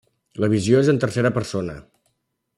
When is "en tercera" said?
0.95-1.33